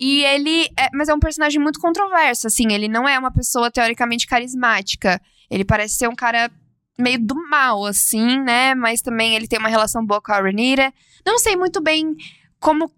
E 0.00 0.24
ele, 0.24 0.64
é, 0.78 0.88
mas 0.94 1.08
é 1.08 1.14
um 1.14 1.20
personagem 1.20 1.60
muito 1.60 1.78
controverso, 1.80 2.46
assim, 2.46 2.72
ele 2.72 2.88
não 2.88 3.08
é 3.08 3.18
uma 3.18 3.30
pessoa 3.30 3.70
teoricamente 3.70 4.26
carismática. 4.26 5.20
Ele 5.50 5.64
parece 5.64 5.96
ser 5.96 6.08
um 6.08 6.14
cara 6.14 6.50
meio 6.98 7.18
do 7.18 7.34
mal, 7.48 7.84
assim, 7.84 8.40
né, 8.40 8.74
mas 8.74 9.00
também 9.00 9.34
ele 9.34 9.46
tem 9.46 9.58
uma 9.58 9.68
relação 9.68 10.04
boa 10.04 10.20
com 10.20 10.32
a 10.32 10.40
Rhaenyra. 10.40 10.92
Não 11.24 11.38
sei 11.38 11.56
muito 11.56 11.80
bem 11.82 12.16
como... 12.58 12.90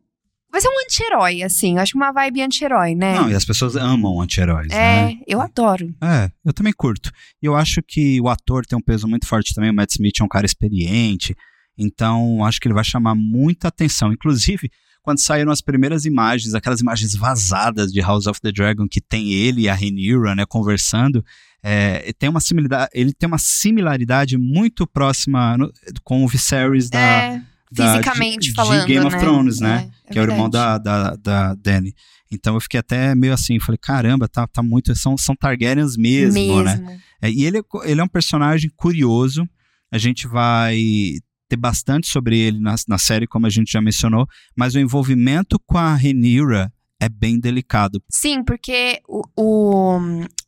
Vai 0.50 0.62
ser 0.62 0.69
um 0.69 0.81
anti-herói, 0.83 1.43
assim, 1.43 1.76
eu 1.76 1.83
acho 1.83 1.93
que 1.93 1.99
uma 1.99 2.11
vibe 2.11 2.40
anti-herói, 2.40 2.95
né? 2.95 3.17
Não, 3.17 3.31
e 3.31 3.35
as 3.35 3.45
pessoas 3.45 3.76
amam 3.76 4.19
anti-heróis, 4.19 4.69
né? 4.69 5.12
é, 5.12 5.19
eu 5.26 5.43
adoro. 5.43 5.95
É, 6.02 6.31
eu 6.43 6.55
também 6.55 6.73
curto. 6.73 7.12
E 7.43 7.45
eu 7.45 7.55
acho 7.55 7.83
que 7.83 8.19
o 8.19 8.31
ator 8.31 8.64
tem 8.64 8.78
um 8.78 8.83
peso 8.83 9.07
muito 9.07 9.26
forte 9.26 9.52
também. 9.55 9.71
O 9.71 9.75
Matt 9.75 9.90
Smith 9.90 10.21
é 10.21 10.25
um 10.25 10.28
cara 10.28 10.47
experiente. 10.47 11.37
Então, 11.76 12.43
acho 12.45 12.59
que 12.61 12.67
ele 12.67 12.75
vai 12.75 12.83
chamar 12.83 13.14
muita 13.14 13.69
atenção. 13.69 14.11
Inclusive, 14.11 14.71
quando 15.02 15.21
saíram 15.21 15.52
as 15.52 15.61
primeiras 15.61 16.07
imagens, 16.07 16.55
aquelas 16.55 16.81
imagens 16.81 17.14
vazadas 17.14 17.93
de 17.93 18.00
House 18.00 18.26
of 18.26 18.40
the 18.40 18.50
Dragon, 18.50 18.88
que 18.90 19.02
tem 19.02 19.33
ele 19.33 19.62
e 19.62 19.69
a 19.69 19.75
Rhaenyra, 19.75 20.35
né, 20.35 20.47
conversando, 20.47 21.23
é, 21.62 22.12
tem 22.19 22.29
uma 22.29 22.41
similaridade, 22.41 22.91
ele 22.95 23.12
tem 23.12 23.27
uma 23.27 23.38
similaridade 23.38 24.37
muito 24.38 24.87
próxima 24.87 25.57
no- 25.57 25.73
com 26.05 26.25
o 26.25 26.29
Viserys 26.29 26.88
da, 26.88 26.99
é, 27.00 27.43
da- 27.73 27.93
fisicamente 27.99 28.38
de, 28.41 28.49
de 28.50 28.55
falando, 28.55 28.87
Game 28.87 29.05
of 29.05 29.15
né? 29.17 29.21
Thrones, 29.23 29.61
né? 29.61 29.91
É, 30.07 30.11
é 30.11 30.12
que 30.12 30.19
é 30.19 30.23
o 30.23 30.25
irmão 30.31 30.49
da, 30.49 30.79
da, 30.79 31.17
da 31.17 31.55
Dany. 31.55 31.95
Então 32.31 32.55
eu 32.55 32.61
fiquei 32.61 32.79
até 32.81 33.15
meio 33.15 33.33
assim, 33.33 33.59
falei, 33.59 33.79
caramba, 33.81 34.29
tá, 34.29 34.47
tá 34.47 34.62
muito. 34.62 34.95
São, 34.95 35.17
são 35.17 35.35
Targaryens 35.35 35.97
mesmo, 35.97 36.62
né? 36.62 36.77
Mesmo. 36.77 37.00
É, 37.23 37.31
e 37.31 37.45
ele, 37.45 37.59
é 37.59 37.62
ele 37.85 38.00
é 38.00 38.05
um 38.05 38.09
personagem 38.09 38.71
curioso. 38.77 39.49
A 39.91 39.97
gente 39.99 40.27
vai 40.29 40.77
ter 41.49 41.57
bastante 41.57 42.07
sobre 42.07 42.38
ele 42.38 42.61
na, 42.61 42.75
na 42.87 42.99
série, 42.99 43.27
como 43.27 43.47
a 43.47 43.50
gente 43.50 43.73
já 43.73 43.81
mencionou, 43.81 44.27
mas 44.55 44.75
o 44.75 44.79
envolvimento 44.79 45.59
com 45.67 45.79
a 45.79 45.95
Rhaenyra 45.95 46.71
é 47.00 47.09
bem 47.09 47.38
delicado. 47.38 48.02
Sim, 48.09 48.43
porque 48.43 49.00
o, 49.07 49.23
o, 49.37 49.99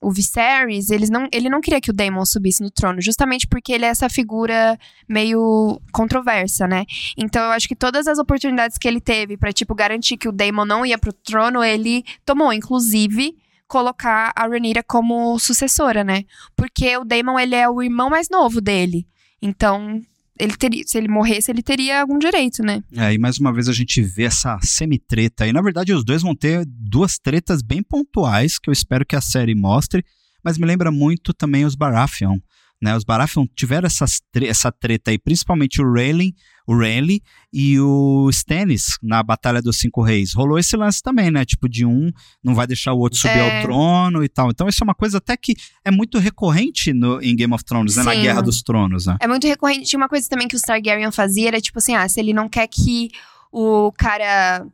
o 0.00 0.10
Viserys, 0.10 0.90
eles 0.90 1.08
não, 1.08 1.28
ele 1.32 1.48
não 1.48 1.60
queria 1.60 1.80
que 1.80 1.90
o 1.90 1.94
Daemon 1.94 2.24
subisse 2.24 2.62
no 2.62 2.70
trono, 2.70 3.00
justamente 3.00 3.46
porque 3.46 3.72
ele 3.72 3.84
é 3.84 3.88
essa 3.88 4.08
figura 4.08 4.78
meio 5.08 5.80
controversa, 5.92 6.66
né? 6.66 6.84
Então 7.16 7.42
eu 7.44 7.50
acho 7.52 7.68
que 7.68 7.76
todas 7.76 8.06
as 8.08 8.18
oportunidades 8.18 8.78
que 8.78 8.88
ele 8.88 9.00
teve 9.00 9.36
para 9.36 9.52
tipo 9.52 9.74
garantir 9.74 10.16
que 10.16 10.28
o 10.28 10.32
Daemon 10.32 10.64
não 10.64 10.84
ia 10.84 10.98
pro 10.98 11.12
trono, 11.12 11.62
ele 11.62 12.04
tomou, 12.24 12.52
inclusive 12.52 13.36
colocar 13.68 14.32
a 14.34 14.48
Rhaenyra 14.48 14.82
como 14.82 15.38
sucessora, 15.38 16.02
né? 16.02 16.24
Porque 16.56 16.96
o 16.96 17.04
Daemon 17.04 17.38
ele 17.38 17.54
é 17.54 17.68
o 17.68 17.80
irmão 17.80 18.10
mais 18.10 18.28
novo 18.28 18.60
dele. 18.60 19.06
Então, 19.40 20.02
ele 20.40 20.56
teria, 20.56 20.82
se 20.86 20.96
ele 20.96 21.08
morresse, 21.08 21.50
ele 21.50 21.62
teria 21.62 22.00
algum 22.00 22.18
direito, 22.18 22.62
né? 22.62 22.82
É, 22.96 23.12
e 23.12 23.18
mais 23.18 23.38
uma 23.38 23.52
vez 23.52 23.68
a 23.68 23.72
gente 23.72 24.00
vê 24.00 24.24
essa 24.24 24.58
semi-treta 24.62 25.44
aí. 25.44 25.52
Na 25.52 25.62
verdade, 25.62 25.92
os 25.92 26.04
dois 26.04 26.22
vão 26.22 26.34
ter 26.34 26.64
duas 26.66 27.18
tretas 27.18 27.62
bem 27.62 27.82
pontuais 27.82 28.58
que 28.58 28.70
eu 28.70 28.72
espero 28.72 29.04
que 29.04 29.14
a 29.14 29.20
série 29.20 29.54
mostre, 29.54 30.04
mas 30.42 30.58
me 30.58 30.66
lembra 30.66 30.90
muito 30.90 31.34
também 31.34 31.64
os 31.64 31.74
Baratheon. 31.74 32.38
Né, 32.82 32.96
os 32.96 33.04
Baratheon 33.04 33.44
tiveram 33.54 33.86
essas 33.86 34.20
essa 34.42 34.72
treta 34.72 35.10
aí, 35.10 35.18
principalmente 35.18 35.82
o 35.82 35.92
Rayleigh, 35.92 36.34
o 36.66 36.74
Rayleigh 36.74 37.20
e 37.52 37.78
o 37.78 38.30
Stannis 38.30 38.96
na 39.02 39.22
Batalha 39.22 39.60
dos 39.60 39.78
Cinco 39.78 40.02
Reis. 40.02 40.32
Rolou 40.32 40.58
esse 40.58 40.76
lance 40.76 41.02
também, 41.02 41.30
né? 41.30 41.44
Tipo, 41.44 41.68
de 41.68 41.84
um 41.84 42.10
não 42.42 42.54
vai 42.54 42.66
deixar 42.66 42.94
o 42.94 42.98
outro 42.98 43.18
subir 43.18 43.36
é... 43.36 43.58
ao 43.58 43.62
trono 43.62 44.24
e 44.24 44.28
tal. 44.28 44.50
Então, 44.50 44.66
isso 44.66 44.82
é 44.82 44.84
uma 44.84 44.94
coisa 44.94 45.18
até 45.18 45.36
que 45.36 45.54
é 45.84 45.90
muito 45.90 46.18
recorrente 46.18 46.92
no, 46.94 47.20
em 47.20 47.36
Game 47.36 47.52
of 47.52 47.62
Thrones, 47.64 47.96
né? 47.96 48.02
Na 48.02 48.14
Guerra 48.14 48.40
dos 48.40 48.62
Tronos, 48.62 49.04
né? 49.04 49.16
É 49.20 49.28
muito 49.28 49.46
recorrente. 49.46 49.84
Tinha 49.84 49.98
uma 49.98 50.08
coisa 50.08 50.26
também 50.28 50.48
que 50.48 50.56
o 50.56 50.60
Targaryen 50.60 51.12
fazia, 51.12 51.48
era 51.48 51.60
tipo 51.60 51.78
assim, 51.78 51.94
ah, 51.94 52.08
se 52.08 52.18
ele 52.18 52.32
não 52.32 52.48
quer 52.48 52.66
que 52.66 53.10
o 53.52 53.92
cara 53.92 54.66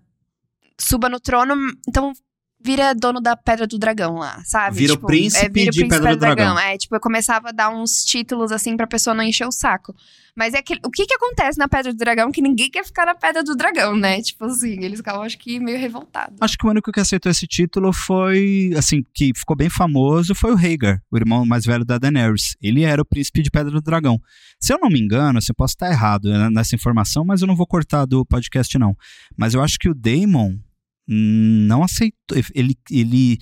suba 0.79 1.09
no 1.09 1.19
trono, 1.19 1.55
então 1.89 2.13
vira 2.61 2.95
dono 2.95 3.21
da 3.21 3.37
Pedra 3.37 3.67
do 3.67 3.79
Dragão 3.79 4.15
lá, 4.15 4.43
sabe? 4.45 4.77
Vira 4.77 4.95
tipo, 4.95 5.05
o 5.05 5.09
príncipe 5.09 5.47
é, 5.47 5.49
vira 5.49 5.71
de 5.71 5.81
príncipe 5.81 5.89
Pedra 5.89 6.17
do 6.17 6.21
Dragão. 6.21 6.55
Dragão. 6.55 6.59
É, 6.59 6.77
tipo, 6.77 6.95
eu 6.95 7.01
começava 7.01 7.51
a 7.51 7.53
dar 7.53 7.71
uns 7.71 8.05
títulos 8.05 8.51
assim 8.51 8.77
pra 8.77 8.87
pessoa 8.87 9.15
não 9.15 9.23
encher 9.23 9.47
o 9.47 9.53
saco. 9.53 9.95
Mas 10.37 10.53
é 10.53 10.61
que, 10.61 10.75
o 10.85 10.91
que 10.91 11.07
que 11.07 11.15
acontece 11.15 11.59
na 11.59 11.67
Pedra 11.67 11.95
do 11.95 11.97
Dragão 11.97 12.31
que 12.31 12.43
ninguém 12.43 12.71
quer 12.71 12.85
ficar 12.85 13.07
na 13.07 13.15
Pedra 13.15 13.43
do 13.43 13.57
Dragão, 13.57 13.97
né? 13.97 14.21
Tipo 14.21 14.45
assim, 14.45 14.85
eles 14.85 14.99
ficavam, 14.99 15.23
acho 15.23 15.39
que, 15.39 15.59
meio 15.59 15.79
revoltados. 15.79 16.37
Acho 16.39 16.59
que 16.59 16.67
o 16.67 16.71
único 16.71 16.93
que 16.93 17.01
aceitou 17.01 17.33
esse 17.33 17.47
título 17.47 17.91
foi, 17.91 18.71
assim, 18.77 19.03
que 19.15 19.33
ficou 19.35 19.57
bem 19.57 19.71
famoso, 19.71 20.35
foi 20.35 20.53
o 20.53 20.55
Rhaegar, 20.55 21.01
o 21.11 21.17
irmão 21.17 21.47
mais 21.47 21.65
velho 21.65 21.87
da 21.87 21.97
Daenerys. 21.97 22.55
Ele 22.61 22.83
era 22.83 23.01
o 23.01 23.05
príncipe 23.05 23.43
de 23.43 23.51
Pedra 23.51 23.71
do 23.71 23.81
Dragão. 23.81 24.21
Se 24.61 24.75
eu 24.75 24.79
não 24.79 24.91
me 24.91 25.01
engano, 25.01 25.39
assim, 25.39 25.55
posso 25.57 25.73
estar 25.73 25.91
errado 25.91 26.29
né, 26.29 26.51
nessa 26.51 26.75
informação, 26.75 27.25
mas 27.25 27.41
eu 27.41 27.47
não 27.47 27.57
vou 27.57 27.67
cortar 27.67 28.05
do 28.05 28.25
podcast, 28.27 28.79
não. 28.79 28.95
Mas 29.39 29.55
eu 29.55 29.63
acho 29.63 29.79
que 29.79 29.89
o 29.89 29.95
Daemon 29.95 30.59
não 31.07 31.83
aceitou. 31.83 32.37
Ele, 32.55 32.77
ele, 32.91 33.39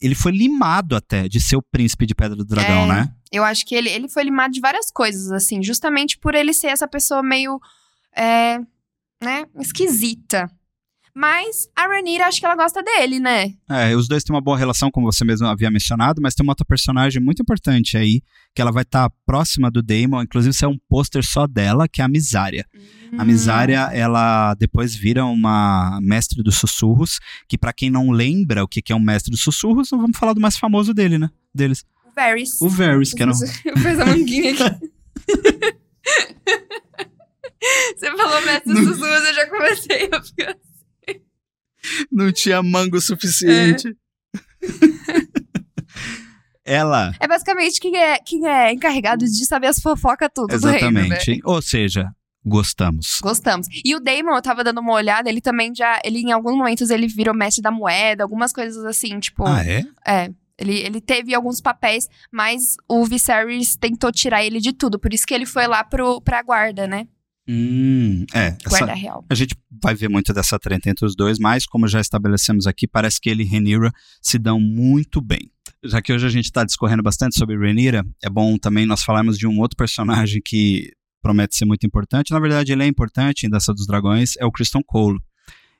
ele 0.00 0.14
foi 0.14 0.32
limado 0.32 0.96
até 0.96 1.28
de 1.28 1.40
ser 1.40 1.56
o 1.56 1.62
príncipe 1.62 2.06
de 2.06 2.14
Pedra 2.14 2.36
do 2.36 2.44
Dragão, 2.44 2.84
é, 2.84 2.88
né? 2.88 3.14
Eu 3.30 3.44
acho 3.44 3.66
que 3.66 3.74
ele, 3.74 3.88
ele 3.88 4.08
foi 4.08 4.24
limado 4.24 4.52
de 4.52 4.60
várias 4.60 4.90
coisas, 4.90 5.30
assim, 5.32 5.62
justamente 5.62 6.18
por 6.18 6.34
ele 6.34 6.52
ser 6.52 6.68
essa 6.68 6.86
pessoa 6.86 7.22
meio. 7.22 7.60
É, 8.14 8.58
né, 9.22 9.46
esquisita. 9.58 10.50
Mas 11.14 11.68
a 11.76 11.86
Rhaenyra, 11.86 12.26
acho 12.26 12.40
que 12.40 12.46
ela 12.46 12.56
gosta 12.56 12.82
dele, 12.82 13.20
né? 13.20 13.52
É, 13.68 13.94
os 13.94 14.08
dois 14.08 14.24
têm 14.24 14.34
uma 14.34 14.40
boa 14.40 14.56
relação, 14.56 14.90
como 14.90 15.12
você 15.12 15.24
mesmo 15.24 15.46
havia 15.46 15.70
mencionado, 15.70 16.22
mas 16.22 16.34
tem 16.34 16.42
uma 16.42 16.52
outra 16.52 16.64
personagem 16.64 17.22
muito 17.22 17.42
importante 17.42 17.98
aí, 17.98 18.22
que 18.54 18.62
ela 18.62 18.72
vai 18.72 18.82
estar 18.82 19.08
tá 19.08 19.16
próxima 19.26 19.70
do 19.70 19.82
Daemon, 19.82 20.22
inclusive 20.22 20.54
isso 20.54 20.64
é 20.64 20.68
um 20.68 20.78
pôster 20.88 21.22
só 21.24 21.46
dela, 21.46 21.86
que 21.86 22.00
é 22.00 22.04
a 22.04 22.08
Misária. 22.08 22.66
Hum. 22.74 23.01
A 23.18 23.24
Misária, 23.24 23.90
ela 23.92 24.54
depois 24.54 24.94
vira 24.94 25.24
uma 25.24 25.98
mestre 26.02 26.42
dos 26.42 26.56
sussurros, 26.56 27.18
que 27.48 27.58
para 27.58 27.72
quem 27.72 27.90
não 27.90 28.10
lembra 28.10 28.64
o 28.64 28.68
que 28.68 28.92
é 28.92 28.94
um 28.94 29.00
mestre 29.00 29.30
dos 29.30 29.42
sussurros, 29.42 29.90
vamos 29.90 30.16
falar 30.16 30.32
do 30.32 30.40
mais 30.40 30.56
famoso 30.56 30.94
dele, 30.94 31.18
né? 31.18 31.30
Deles. 31.54 31.84
O 32.06 32.10
Varys. 32.14 32.60
O 32.60 32.68
Varys, 32.68 33.12
que 33.12 33.22
era 33.22 33.30
um... 33.30 33.34
Eu 33.64 33.76
fiz 33.76 34.00
a 34.00 34.06
manguinha 34.06 34.52
aqui. 34.52 34.92
Você 37.96 38.16
falou 38.16 38.42
mestre 38.44 38.74
dos 38.74 38.84
sussurros, 38.84 39.24
eu 39.24 39.34
já 39.34 39.48
comecei 39.48 40.08
a 40.12 40.20
ficar 40.20 40.56
não 42.10 42.32
tinha 42.32 42.62
mango 42.62 43.00
suficiente. 43.00 43.88
É. 43.88 45.22
Ela. 46.64 47.12
É 47.18 47.26
basicamente 47.26 47.80
quem 47.80 47.96
é, 47.96 48.18
quem 48.18 48.46
é 48.46 48.72
encarregado 48.72 49.24
de 49.24 49.46
saber 49.46 49.66
as 49.66 49.80
fofocas 49.80 50.28
tudo 50.32 50.54
Exatamente. 50.54 51.26
reino, 51.26 51.36
né? 51.36 51.40
Ou 51.44 51.60
seja, 51.60 52.08
gostamos. 52.44 53.18
Gostamos. 53.22 53.66
E 53.84 53.94
o 53.94 54.00
Damon, 54.00 54.34
eu 54.34 54.42
tava 54.42 54.64
dando 54.64 54.80
uma 54.80 54.92
olhada, 54.92 55.28
ele 55.28 55.40
também 55.40 55.72
já. 55.74 56.00
Ele, 56.04 56.20
em 56.20 56.32
alguns 56.32 56.56
momentos, 56.56 56.90
ele 56.90 57.06
virou 57.06 57.34
mestre 57.34 57.62
da 57.62 57.70
moeda, 57.70 58.22
algumas 58.22 58.52
coisas 58.52 58.84
assim, 58.84 59.18
tipo. 59.20 59.46
Ah, 59.46 59.64
é? 59.64 59.84
É. 60.06 60.30
Ele, 60.58 60.78
ele 60.78 61.00
teve 61.00 61.34
alguns 61.34 61.60
papéis, 61.60 62.08
mas 62.30 62.76
o 62.88 63.04
Viserys 63.04 63.74
tentou 63.74 64.12
tirar 64.12 64.44
ele 64.44 64.60
de 64.60 64.72
tudo. 64.72 64.98
Por 64.98 65.12
isso 65.12 65.26
que 65.26 65.34
ele 65.34 65.46
foi 65.46 65.66
lá 65.66 65.82
pro, 65.82 66.20
pra 66.20 66.42
guarda, 66.42 66.86
né? 66.86 67.08
Hum, 67.48 68.24
é. 68.32 68.56
Guarda 68.68 68.94
real. 68.94 69.24
A 69.28 69.34
gente 69.34 69.56
vai 69.82 69.94
ver 69.94 70.08
muito 70.08 70.32
dessa 70.32 70.58
treta 70.58 70.88
entre 70.88 71.04
os 71.04 71.16
dois, 71.16 71.38
mas 71.38 71.66
como 71.66 71.88
já 71.88 72.00
estabelecemos 72.00 72.66
aqui, 72.66 72.86
parece 72.86 73.20
que 73.20 73.28
ele 73.28 73.42
e 73.42 73.46
Renira 73.46 73.90
se 74.20 74.38
dão 74.38 74.60
muito 74.60 75.20
bem. 75.20 75.50
Já 75.84 76.00
que 76.00 76.12
hoje 76.12 76.26
a 76.26 76.30
gente 76.30 76.44
está 76.44 76.62
discorrendo 76.62 77.02
bastante 77.02 77.36
sobre 77.36 77.58
Renira, 77.58 78.04
é 78.22 78.30
bom 78.30 78.56
também 78.56 78.86
nós 78.86 79.02
falarmos 79.02 79.36
de 79.36 79.48
um 79.48 79.58
outro 79.58 79.76
personagem 79.76 80.40
que 80.44 80.92
promete 81.22 81.56
ser 81.56 81.64
muito 81.64 81.86
importante. 81.86 82.32
Na 82.32 82.40
verdade, 82.40 82.72
ele 82.72 82.82
é 82.82 82.86
importante 82.86 83.46
em 83.46 83.50
Dança 83.50 83.72
dos 83.72 83.86
Dragões, 83.86 84.32
é 84.38 84.44
o 84.44 84.50
Christian 84.50 84.82
Cole. 84.84 85.18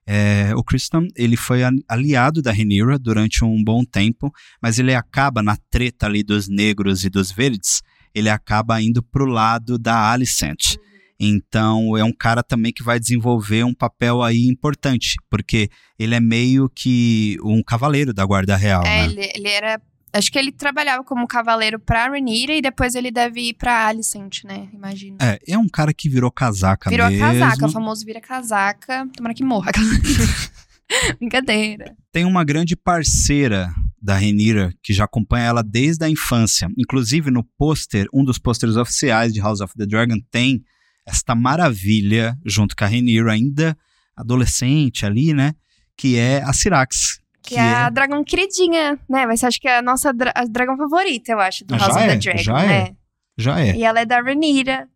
É, 0.07 0.53
o 0.57 0.65
Christian 0.65 1.07
ele 1.17 1.37
foi 1.37 1.61
aliado 1.89 2.43
da 2.43 2.51
Renira 2.51 2.99
durante 2.99 3.45
um 3.45 3.63
bom 3.63 3.85
tempo, 3.85 4.33
mas 4.61 4.79
ele 4.79 4.95
acaba 4.95 5.43
na 5.43 5.57
treta 5.71 6.07
ali 6.07 6.23
dos 6.25 6.49
negros 6.49 7.05
e 7.05 7.11
dos 7.11 7.31
verdes, 7.31 7.83
ele 8.15 8.29
acaba 8.29 8.81
indo 8.81 9.03
pro 9.03 9.27
lado 9.27 9.79
da 9.79 10.11
Alicent. 10.11 10.77
Então 11.21 11.97
é 11.97 12.03
um 12.03 12.13
cara 12.13 12.43
também 12.43 12.73
que 12.73 12.83
vai 12.83 12.99
desenvolver 12.99 13.63
um 13.63 13.73
papel 13.73 14.23
aí 14.23 14.49
importante, 14.49 15.15
porque 15.31 15.69
ele 15.97 16.17
é 16.17 16.21
meio 16.21 16.69
que 16.69 17.37
um 17.45 17.63
cavaleiro 17.63 18.13
da 18.13 18.25
Guarda 18.25 18.57
Real. 18.57 18.83
É, 18.83 18.85
né? 18.85 19.05
ele, 19.05 19.33
ele 19.37 19.49
era 19.49 19.81
Acho 20.15 20.31
que 20.31 20.39
ele 20.39 20.53
trabalhava 20.53 21.03
como 21.03 21.27
cavaleiro 21.27 21.79
pra 21.79 22.09
Rhaenyra 22.09 22.53
e 22.53 22.61
depois 22.61 22.95
ele 22.95 23.11
deve 23.11 23.49
ir 23.49 23.55
pra 23.55 23.87
Alicent, 23.87 24.45
né? 24.45 24.69
Imagino. 24.73 25.17
É, 25.21 25.39
é 25.49 25.57
um 25.57 25.69
cara 25.69 25.95
que 25.95 26.09
virou 26.09 26.31
casaca 26.31 26.91
virou 26.91 27.09
mesmo. 27.09 27.25
Virou 27.25 27.41
casaca, 27.41 27.67
o 27.67 27.71
famoso 27.71 28.05
vira 28.05 28.21
casaca. 28.21 29.09
Tomara 29.17 29.35
que 29.35 29.43
morra. 29.43 29.73
Brincadeira. 31.19 31.97
Tem 32.13 32.27
uma 32.27 32.45
grande 32.45 32.77
parceira 32.77 33.73
da 34.01 34.15
Rhaenyra 34.15 34.75
que 34.83 34.93
já 34.93 35.05
acompanha 35.05 35.47
ela 35.47 35.63
desde 35.63 36.05
a 36.05 36.11
infância. 36.11 36.69
Inclusive 36.77 37.31
no 37.31 37.43
pôster, 37.57 38.07
um 38.13 38.23
dos 38.23 38.39
pôsteres 38.39 38.77
oficiais 38.77 39.33
de 39.33 39.41
House 39.41 39.61
of 39.61 39.73
the 39.75 39.87
Dragon 39.87 40.19
tem 40.31 40.63
esta 41.07 41.35
maravilha, 41.35 42.37
junto 42.45 42.77
com 42.77 42.85
a 42.85 42.87
Rhaenyra, 42.87 43.33
ainda 43.33 43.77
adolescente 44.15 45.07
ali, 45.07 45.33
né? 45.33 45.55
Que 45.97 46.17
é 46.17 46.43
a 46.43 46.53
Syrax. 46.53 47.22
Que, 47.43 47.55
que 47.55 47.61
é 47.61 47.75
a 47.75 47.91
dragão 47.91 48.23
queridinha, 48.23 48.99
né? 49.09 49.27
Mas 49.27 49.43
acho 49.43 49.61
que 49.61 49.67
é 49.67 49.79
a 49.79 49.83
nossa 49.83 50.13
dra 50.13 50.33
a 50.35 50.45
dragão 50.45 50.77
favorita, 50.77 51.33
eu 51.33 51.41
acho, 51.41 51.65
do 51.65 51.75
ah, 51.75 51.79
House 51.79 51.97
of 51.97 52.07
the 52.07 52.13
é, 52.13 52.17
Dragon. 52.17 52.43
Já 52.43 52.55
né? 52.55 52.79
é. 52.79 52.95
Já 53.39 53.61
é. 53.61 53.77
E 53.77 53.85
ela 53.85 54.01
é 54.01 54.07
da 54.07 54.21
Rhaenyra. 54.21 54.89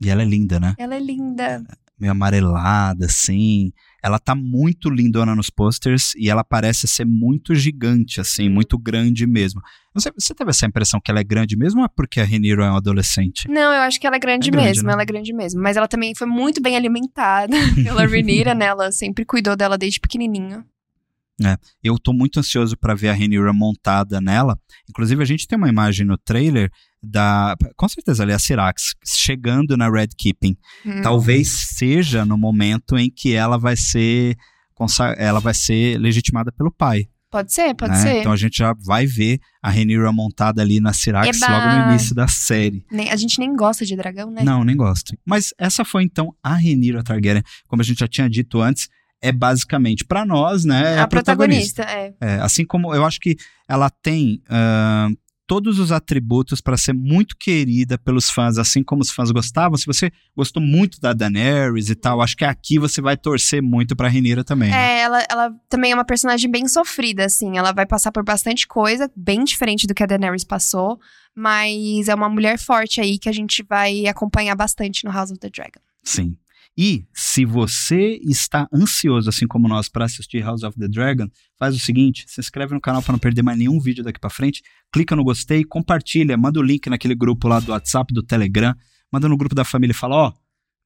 E 0.00 0.08
ela 0.08 0.22
é 0.22 0.24
linda, 0.24 0.58
né? 0.58 0.74
Ela 0.78 0.96
é 0.96 0.98
linda. 0.98 1.62
Meio 1.98 2.10
amarelada, 2.10 3.06
assim. 3.06 3.70
Ela 4.02 4.18
tá 4.18 4.34
muito 4.34 4.90
lindona 4.90 5.36
nos 5.36 5.48
posters 5.48 6.12
e 6.16 6.28
ela 6.28 6.42
parece 6.42 6.88
ser 6.88 7.06
muito 7.06 7.54
gigante, 7.54 8.20
assim, 8.20 8.48
uhum. 8.48 8.54
muito 8.54 8.76
grande 8.76 9.24
mesmo. 9.24 9.60
Você, 9.94 10.10
você 10.18 10.34
teve 10.34 10.50
essa 10.50 10.66
impressão 10.66 11.00
que 11.00 11.08
ela 11.08 11.20
é 11.20 11.24
grande 11.24 11.56
mesmo 11.56 11.80
ou 11.80 11.86
é 11.86 11.88
porque 11.94 12.18
a 12.18 12.24
Reniro 12.24 12.62
é 12.62 12.68
uma 12.68 12.78
adolescente? 12.78 13.46
Não, 13.48 13.72
eu 13.72 13.82
acho 13.82 14.00
que 14.00 14.06
ela 14.06 14.16
é 14.16 14.18
grande, 14.18 14.48
é 14.48 14.50
grande 14.50 14.68
mesmo, 14.68 14.88
né? 14.88 14.92
ela 14.94 15.02
é 15.02 15.04
grande 15.04 15.32
mesmo. 15.32 15.62
Mas 15.62 15.76
ela 15.76 15.86
também 15.86 16.12
foi 16.16 16.26
muito 16.26 16.60
bem 16.60 16.76
alimentada 16.76 17.56
pela 17.84 18.04
Renira, 18.04 18.54
né? 18.54 18.64
Ela 18.64 18.90
sempre 18.90 19.24
cuidou 19.24 19.54
dela 19.54 19.78
desde 19.78 20.00
pequenininho. 20.00 20.64
É, 21.46 21.56
eu 21.82 21.98
tô 21.98 22.12
muito 22.12 22.40
ansioso 22.40 22.76
para 22.76 22.94
ver 22.94 23.08
a 23.08 23.12
Renira 23.12 23.52
montada 23.52 24.20
nela. 24.20 24.58
Inclusive, 24.88 25.22
a 25.22 25.26
gente 25.26 25.46
tem 25.46 25.56
uma 25.56 25.68
imagem 25.68 26.06
no 26.06 26.16
trailer 26.18 26.70
da. 27.02 27.56
Com 27.76 27.88
certeza 27.88 28.22
ali 28.22 28.32
a 28.32 28.38
Sirax 28.38 28.94
chegando 29.04 29.76
na 29.76 29.90
Red 29.90 30.08
Keeping. 30.16 30.56
Hum. 30.84 31.02
Talvez 31.02 31.48
seja 31.48 32.24
no 32.24 32.38
momento 32.38 32.96
em 32.96 33.10
que 33.10 33.32
ela 33.32 33.58
vai 33.58 33.76
ser. 33.76 34.36
Ela 35.16 35.38
vai 35.38 35.54
ser 35.54 35.98
legitimada 35.98 36.50
pelo 36.50 36.72
pai. 36.72 37.06
Pode 37.32 37.50
ser, 37.50 37.74
pode 37.74 37.92
né? 37.92 37.98
ser. 37.98 38.20
Então 38.20 38.30
a 38.30 38.36
gente 38.36 38.58
já 38.58 38.74
vai 38.84 39.06
ver 39.06 39.40
a 39.62 39.70
Renira 39.70 40.12
montada 40.12 40.60
ali 40.60 40.80
na 40.80 40.92
Sirax 40.92 41.40
Eba. 41.40 41.50
logo 41.50 41.66
no 41.66 41.90
início 41.90 42.14
da 42.14 42.28
série. 42.28 42.84
Nem, 42.92 43.10
a 43.10 43.16
gente 43.16 43.38
nem 43.38 43.56
gosta 43.56 43.86
de 43.86 43.96
dragão, 43.96 44.30
né? 44.30 44.44
Não, 44.44 44.62
nem 44.62 44.76
gosta. 44.76 45.16
Mas 45.24 45.54
essa 45.56 45.82
foi 45.82 46.02
então 46.02 46.34
a 46.42 46.54
Renira 46.54 47.02
Targaryen. 47.02 47.42
Como 47.66 47.80
a 47.80 47.84
gente 47.84 48.00
já 48.00 48.06
tinha 48.06 48.28
dito 48.28 48.60
antes, 48.60 48.86
é 49.22 49.30
basicamente 49.30 50.04
para 50.04 50.26
nós, 50.26 50.64
né? 50.64 50.98
A, 50.98 51.04
a 51.04 51.08
protagonista, 51.08 51.84
protagonista, 51.84 52.24
é. 52.24 52.34
é. 52.34 52.40
Assim 52.40 52.66
como 52.66 52.92
eu 52.92 53.04
acho 53.04 53.20
que 53.20 53.36
ela 53.68 53.88
tem 53.88 54.42
uh, 54.48 55.16
todos 55.46 55.78
os 55.78 55.92
atributos 55.92 56.60
para 56.60 56.76
ser 56.76 56.92
muito 56.92 57.36
querida 57.36 57.98
pelos 57.98 58.30
fãs, 58.30 58.58
assim 58.58 58.82
como 58.82 59.02
os 59.02 59.10
fãs 59.10 59.30
gostavam. 59.30 59.76
Se 59.76 59.86
você 59.86 60.10
gostou 60.36 60.62
muito 60.62 61.00
da 61.00 61.12
Daenerys 61.12 61.90
e 61.90 61.94
tal, 61.94 62.20
acho 62.20 62.36
que 62.36 62.44
aqui 62.44 62.78
você 62.78 63.00
vai 63.00 63.16
torcer 63.16 63.62
muito 63.62 63.94
pra 63.94 64.08
Renira 64.08 64.42
também. 64.42 64.70
né? 64.70 64.98
É, 64.98 65.00
ela, 65.02 65.26
ela 65.30 65.54
também 65.68 65.92
é 65.92 65.94
uma 65.94 66.04
personagem 66.04 66.50
bem 66.50 66.66
sofrida, 66.66 67.24
assim. 67.24 67.58
Ela 67.58 67.72
vai 67.72 67.86
passar 67.86 68.10
por 68.10 68.24
bastante 68.24 68.66
coisa, 68.66 69.10
bem 69.14 69.44
diferente 69.44 69.86
do 69.86 69.94
que 69.94 70.02
a 70.02 70.06
Daenerys 70.06 70.44
passou. 70.44 70.98
Mas 71.34 72.08
é 72.08 72.14
uma 72.14 72.28
mulher 72.28 72.58
forte 72.58 73.00
aí 73.00 73.18
que 73.18 73.28
a 73.28 73.32
gente 73.32 73.62
vai 73.62 74.06
acompanhar 74.06 74.54
bastante 74.54 75.04
no 75.04 75.12
House 75.12 75.30
of 75.30 75.38
the 75.38 75.48
Dragon. 75.48 75.80
Sim. 76.02 76.36
E 76.76 77.06
se 77.12 77.44
você 77.44 78.18
está 78.22 78.66
ansioso, 78.72 79.28
assim 79.28 79.46
como 79.46 79.68
nós, 79.68 79.88
para 79.88 80.06
assistir 80.06 80.42
House 80.42 80.62
of 80.62 80.78
the 80.78 80.88
Dragon, 80.88 81.28
faz 81.58 81.76
o 81.76 81.78
seguinte: 81.78 82.24
se 82.26 82.40
inscreve 82.40 82.74
no 82.74 82.80
canal 82.80 83.02
para 83.02 83.12
não 83.12 83.18
perder 83.18 83.42
mais 83.42 83.58
nenhum 83.58 83.78
vídeo 83.78 84.02
daqui 84.02 84.18
para 84.18 84.30
frente, 84.30 84.62
clica 84.90 85.14
no 85.14 85.22
gostei, 85.22 85.64
compartilha, 85.64 86.36
manda 86.36 86.58
o 86.58 86.62
link 86.62 86.88
naquele 86.88 87.14
grupo 87.14 87.46
lá 87.46 87.60
do 87.60 87.72
WhatsApp, 87.72 88.12
do 88.14 88.22
Telegram, 88.22 88.74
manda 89.12 89.28
no 89.28 89.36
grupo 89.36 89.54
da 89.54 89.64
família 89.64 89.92
e 89.92 89.96
fala: 89.96 90.16
ó, 90.16 90.32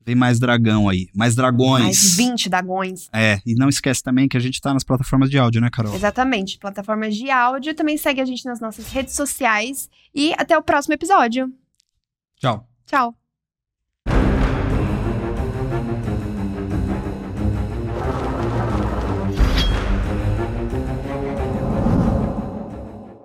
vem 0.06 0.14
mais 0.14 0.38
dragão 0.38 0.88
aí, 0.88 1.08
mais 1.14 1.34
dragões. 1.34 1.84
Mais 1.84 2.16
20 2.16 2.48
dragões. 2.48 3.08
É, 3.12 3.40
e 3.44 3.54
não 3.54 3.68
esquece 3.68 4.02
também 4.02 4.28
que 4.28 4.36
a 4.36 4.40
gente 4.40 4.60
tá 4.60 4.72
nas 4.72 4.84
plataformas 4.84 5.28
de 5.28 5.38
áudio, 5.38 5.60
né, 5.60 5.68
Carol? 5.68 5.94
Exatamente. 5.94 6.58
Plataformas 6.58 7.16
de 7.16 7.28
áudio. 7.28 7.74
Também 7.74 7.96
segue 7.96 8.20
a 8.20 8.24
gente 8.24 8.44
nas 8.44 8.60
nossas 8.60 8.90
redes 8.90 9.14
sociais. 9.14 9.90
E 10.14 10.32
até 10.38 10.56
o 10.56 10.62
próximo 10.62 10.94
episódio. 10.94 11.52
Tchau. 12.38 12.68
Tchau. 12.86 13.16